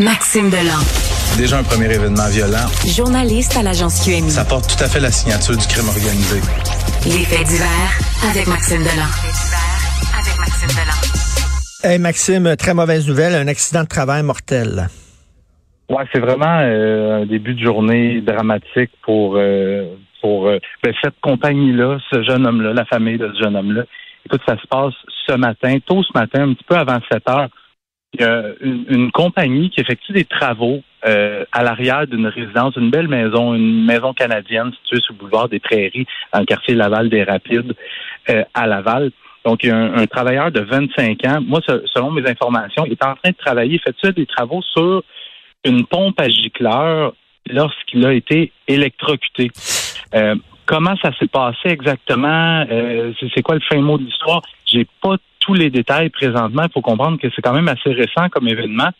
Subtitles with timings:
[0.00, 0.80] Maxime Delan.
[1.36, 2.64] Déjà un premier événement violent.
[2.88, 4.30] Journaliste à l'agence QMI.
[4.30, 6.40] Ça porte tout à fait la signature du crime organisé.
[7.04, 7.92] Les faits divers
[8.24, 9.12] avec Maxime Delan.
[10.16, 10.96] avec Maxime Delan.
[11.84, 14.88] Hey Maxime, très mauvaise nouvelle, un accident de travail mortel.
[15.90, 19.84] Ouais, c'est vraiment euh, un début de journée dramatique pour euh,
[20.22, 23.82] pour euh, ben, cette compagnie-là, ce jeune homme-là, la famille de ce jeune homme-là.
[24.24, 24.94] Écoute, ça se passe
[25.26, 27.50] ce matin, tôt ce matin, un petit peu avant 7 heures.
[28.12, 32.74] Il y a une, une compagnie qui effectue des travaux euh, à l'arrière d'une résidence,
[32.76, 36.74] une belle maison, une maison canadienne située sur le boulevard des Prairies, dans le quartier
[36.74, 37.74] Laval des Rapides,
[38.28, 39.12] euh, à Laval.
[39.44, 41.40] Donc, il y a un, un, travailleur de 25 ans.
[41.40, 45.02] Moi, selon mes informations, il est en train de travailler, il fait des travaux sur
[45.64, 47.14] une pompe à gicleur
[47.48, 49.50] lorsqu'il a été électrocuté.
[50.14, 50.34] Euh,
[50.66, 52.64] comment ça s'est passé exactement?
[52.70, 54.42] Euh, c'est quoi le fin mot de l'histoire?
[54.66, 55.16] J'ai pas
[55.50, 56.62] tous les détails présentement.
[56.64, 58.90] Il faut comprendre que c'est quand même assez récent comme événement.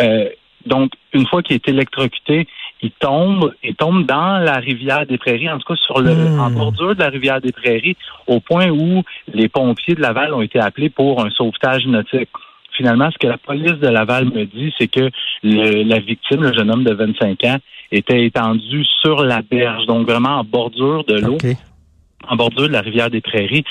[0.00, 0.28] Euh,
[0.66, 2.46] donc, une fois qu'il est électrocuté,
[2.82, 6.40] il tombe, il tombe dans la rivière des Prairies, en tout cas sur le, hmm.
[6.40, 10.42] en bordure de la rivière des Prairies, au point où les pompiers de Laval ont
[10.42, 12.28] été appelés pour un sauvetage nautique.
[12.76, 15.10] Finalement, ce que la police de Laval me dit, c'est que
[15.42, 17.58] la victime, le jeune homme de 25 ans,
[17.92, 21.36] était étendu sur la berge, donc vraiment en bordure de l'eau,
[22.28, 23.64] en bordure de la rivière des Prairies.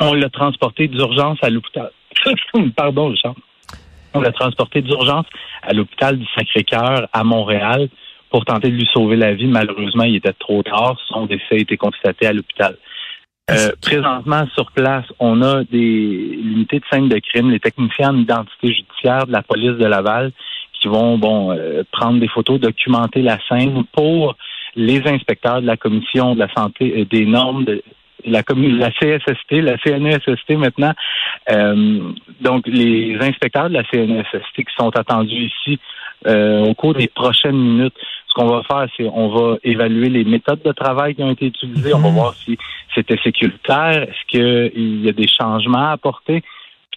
[0.00, 1.90] On l'a transporté d'urgence à l'hôpital.
[2.76, 3.34] Pardon, Richard.
[4.14, 5.26] On l'a transporté d'urgence
[5.62, 7.88] à l'hôpital du Sacré-Cœur à Montréal
[8.30, 9.46] pour tenter de lui sauver la vie.
[9.46, 10.96] Malheureusement, il était trop tard.
[11.08, 12.76] Son décès a été constaté à l'hôpital.
[13.50, 18.72] Euh, présentement, sur place, on a des unités de scène de crime, les techniciens d'identité
[18.72, 20.32] judiciaire de la police de Laval
[20.80, 24.36] qui vont bon euh, prendre des photos, documenter la scène pour
[24.76, 27.82] les inspecteurs de la commission de la santé et des normes de
[28.24, 30.92] la, la CSST, la CNESST maintenant.
[31.50, 32.00] Euh,
[32.40, 35.78] donc, les inspecteurs de la CNESST qui sont attendus ici
[36.26, 37.94] euh, au cours des prochaines minutes,
[38.26, 41.46] ce qu'on va faire, c'est on va évaluer les méthodes de travail qui ont été
[41.46, 41.94] utilisées.
[41.94, 42.14] On va mhm.
[42.14, 42.58] voir si
[42.94, 44.02] c'était sécuritaire.
[44.02, 46.42] Est-ce qu'il y a des changements à apporter?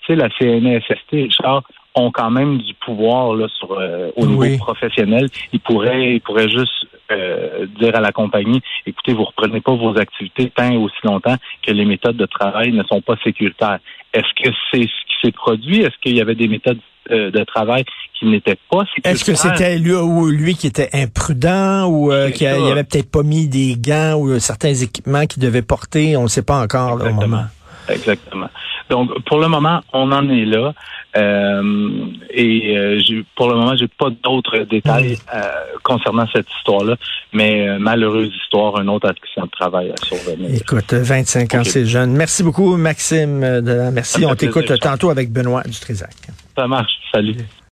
[0.05, 1.63] tu sais, la CNESST, Richard,
[1.95, 5.29] ont quand même du pouvoir là, sur, euh, au niveau professionnel.
[5.53, 9.97] Ils pourraient, ils pourraient juste euh, dire à la compagnie, écoutez, vous reprenez pas vos
[9.97, 11.35] activités tant et aussi longtemps
[11.65, 13.79] que les méthodes de travail ne sont pas sécuritaires.
[14.13, 15.81] Est-ce que c'est ce qui s'est produit?
[15.81, 16.79] Est-ce qu'il y avait des méthodes
[17.11, 17.83] euh, de travail
[18.17, 19.11] qui n'étaient pas sécuritaires?
[19.11, 23.47] Est-ce que c'était lui ou lui qui était imprudent ou qui avait peut-être pas mis
[23.47, 26.17] des gants ou certains équipements qu'il devait porter?
[26.17, 27.45] On ne sait pas encore au moment.
[27.89, 28.49] Exactement.
[28.89, 30.73] Donc, pour le moment, on en est là.
[31.15, 32.99] Euh, et euh,
[33.35, 35.41] pour le moment, j'ai pas d'autres détails euh,
[35.83, 36.95] concernant cette histoire-là,
[37.33, 40.49] mais malheureuse histoire, un autre accident de travail à survenir.
[40.55, 42.13] Écoute, 25 ans, c'est jeune.
[42.13, 43.41] Merci beaucoup, Maxime.
[43.41, 44.25] De merci.
[44.25, 46.15] On t'écoute tantôt avec Benoît Dutrisac.
[46.55, 46.93] Ça marche.
[47.11, 47.37] Salut.